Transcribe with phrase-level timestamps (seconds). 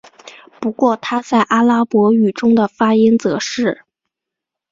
[0.59, 3.83] 不过它在阿拉伯语中的发音则是。